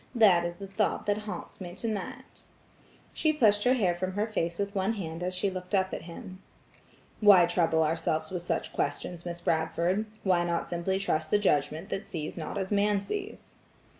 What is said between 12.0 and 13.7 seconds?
sees not as man sees?"